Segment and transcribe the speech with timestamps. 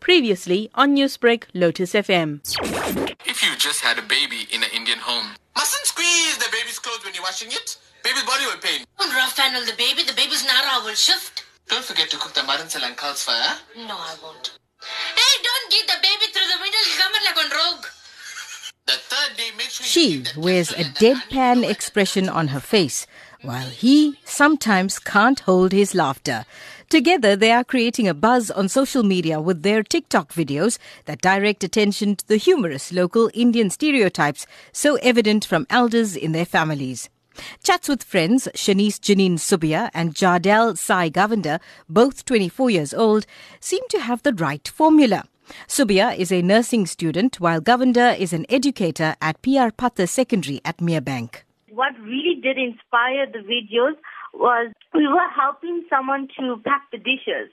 [0.00, 2.40] Previously on Newsbreak, Lotus FM.
[3.26, 7.04] If you just had a baby in an Indian home, mustn't squeeze the baby's clothes
[7.04, 7.76] when you're washing it.
[8.02, 8.84] Baby's body will pain.
[8.98, 10.02] Don't rough handle the baby.
[10.02, 11.44] The baby's nara will shift.
[11.68, 13.58] Don't forget to cook the maransal and calcifer, huh?
[13.76, 14.58] No, I won't.
[14.80, 16.86] Hey, don't get the baby through the middle.
[16.98, 17.86] Come like on rogue.
[18.86, 22.48] The third day, make sure She keep wears a texture and the deadpan expression on
[22.48, 23.06] her face,
[23.42, 26.44] while he sometimes can't hold his laughter.
[26.88, 31.62] Together, they are creating a buzz on social media with their TikTok videos that direct
[31.62, 37.08] attention to the humorous local Indian stereotypes so evident from elders in their families.
[37.62, 43.24] Chatsworth friends Shanice Janine Subbiah and Jardel Sai Govender, both 24 years old,
[43.60, 45.24] seem to have the right formula.
[45.66, 50.78] Subbiah is a nursing student, while Govender is an educator at PR Patha Secondary at
[50.78, 51.42] Merebank.
[51.80, 53.96] What really did inspire the videos
[54.34, 57.48] was we were helping someone to pack the dishes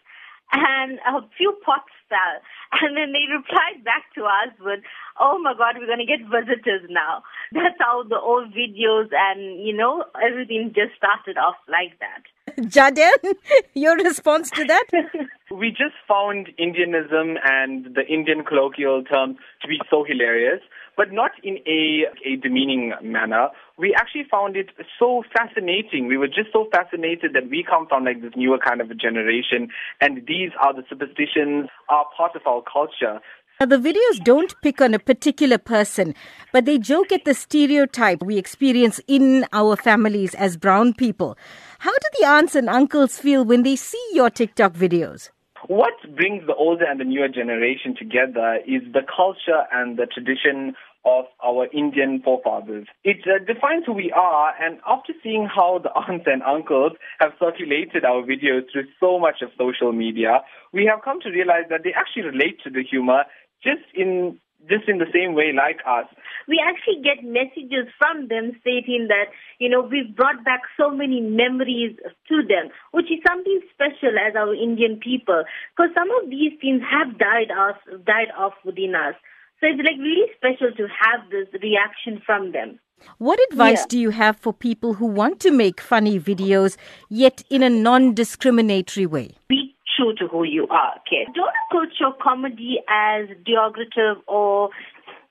[0.52, 2.40] and a few pots fell
[2.81, 4.80] and then they replied back to us with
[5.20, 7.23] oh my god we're going to get visitors now.
[7.52, 12.23] That's how the old videos and you know everything just started off like that.
[12.59, 13.36] Jaden,
[13.73, 14.86] your response to that?
[15.50, 20.59] We just found Indianism and the Indian colloquial terms to be so hilarious,
[20.98, 23.50] but not in a, a demeaning manner.
[23.78, 26.08] We actually found it so fascinating.
[26.08, 28.95] We were just so fascinated that we come from like this newer kind of a
[28.95, 29.70] generation,
[30.02, 33.22] and these are the superstitions, are part of our culture.
[33.59, 36.14] Now, the videos don't pick on a particular person,
[36.54, 41.36] but they joke at the stereotype we experience in our families as brown people.
[41.80, 45.32] How do the aunts and uncles feel when they see your TikTok videos?
[45.68, 50.76] What brings the older and the newer generation together is the culture and the tradition
[51.04, 52.88] of our Indian forefathers.
[53.04, 57.32] It uh, defines who we are, and after seeing how the aunts and uncles have
[57.40, 60.42] circulated our videos through so much of social media,
[60.73, 63.23] we have come to realize that they actually relate to the humor
[63.64, 66.08] just in just in the same way like us.
[66.47, 71.21] we actually get messages from them stating that, you know, we've brought back so many
[71.21, 71.95] memories
[72.27, 75.43] to them, which is something special as our Indian people.
[75.76, 79.14] Because some of these things have died us, died off within us.
[79.59, 82.80] So it's like really special to have this reaction from them.
[83.20, 83.86] What advice Yeah.
[83.89, 86.77] do you have for people who want to make funny videos,
[87.09, 89.36] yet in a non discriminatory way?
[89.48, 89.67] Be
[89.97, 91.25] true to who you are, okay?
[91.33, 94.69] Don't approach your comedy as derogative or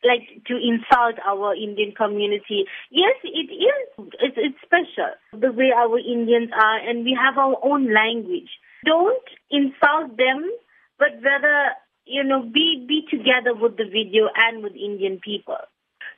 [0.05, 2.65] like to insult our Indian community.
[2.91, 4.11] Yes, it is.
[4.21, 8.51] It's, it's special the way our Indians are, and we have our own language.
[8.85, 10.51] Don't insult them,
[10.99, 11.73] but rather,
[12.05, 15.59] you know, be be together with the video and with Indian people.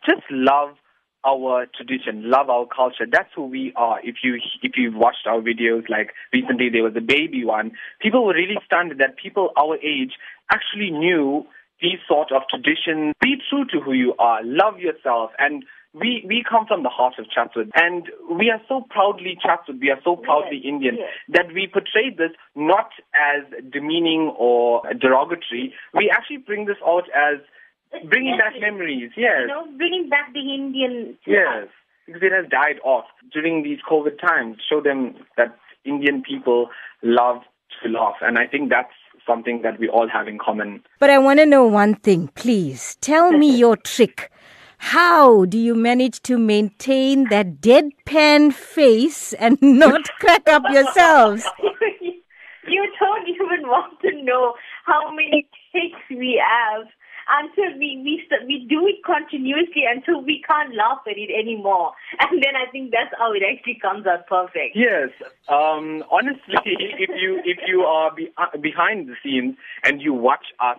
[0.06, 0.76] just love
[1.27, 3.06] our tradition, love our culture.
[3.11, 4.01] That's who we are.
[4.03, 8.25] If you if you've watched our videos, like recently there was a baby one, people
[8.25, 10.12] were really stunned that people our age
[10.51, 11.45] actually knew
[11.81, 13.15] these sort of traditions.
[13.21, 14.41] Be true to who you are.
[14.45, 15.65] Love yourself and.
[15.95, 19.78] We we come from the heart of Chatsworth, and we are so proudly Chatsworth.
[19.81, 21.09] We are so proudly Yes, Indian yes.
[21.31, 23.43] that we portray this not as
[23.73, 25.73] demeaning or derogatory.
[25.95, 27.41] We actually bring this out as
[28.09, 29.10] bringing back memories.
[29.16, 31.16] Yes, You know, bringing back the Indian.
[31.25, 31.37] to us.
[31.37, 31.69] Yes,
[32.06, 34.56] because it has died off during these COVID times.
[34.69, 36.69] Show them that Indian people
[37.03, 37.43] love
[37.82, 38.93] to laugh, and I think that's
[39.27, 40.82] something that we all have in common.
[41.00, 42.97] But I want to know one thing, please.
[43.00, 44.31] Tell me your trick.
[44.81, 51.44] How do you manage to maintain that deadpan face and not crack up yourselves?
[52.00, 54.54] you don't even want to know
[54.87, 56.87] how many takes we have
[57.28, 62.43] until we we we do it continuously until we can't laugh at it anymore, and
[62.43, 64.75] then I think that's how it actually comes out perfect.
[64.75, 65.12] Yes,
[65.49, 70.47] um, honestly, if you if you are be, uh, behind the scenes and you watch
[70.61, 70.78] us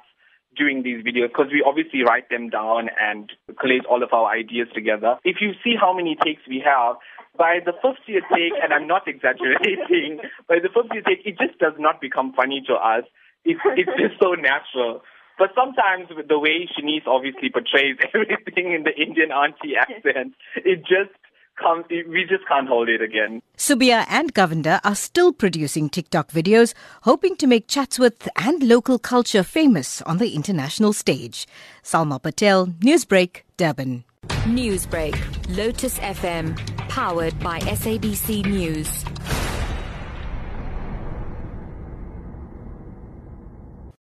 [0.57, 4.67] doing these videos, because we obviously write them down and collate all of our ideas
[4.73, 5.17] together.
[5.23, 6.97] If you see how many takes we have,
[7.37, 11.73] by the 50th take, and I'm not exaggerating, by the 50th take, it just does
[11.77, 13.05] not become funny to us.
[13.45, 15.01] It's, it's just so natural.
[15.39, 20.79] But sometimes with the way Shanice obviously portrays everything in the Indian auntie accent, it
[20.81, 21.15] just
[21.57, 23.41] comes, we just can't hold it again.
[23.57, 26.73] Subbiah and Govender are still producing TikTok videos,
[27.03, 31.47] hoping to make Chatsworth and local culture famous on the international stage.
[31.83, 34.03] Salma Patel, Newsbreak, Durban.
[34.43, 35.15] Newsbreak,
[35.55, 36.57] Lotus FM,
[36.89, 39.05] powered by SABC News.